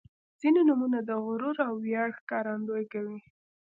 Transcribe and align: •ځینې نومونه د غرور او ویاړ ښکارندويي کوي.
•ځینې 0.41 0.61
نومونه 0.69 0.99
د 1.03 1.09
غرور 1.25 1.57
او 1.67 1.73
ویاړ 1.85 2.09
ښکارندويي 2.19 2.85
کوي. 2.93 3.19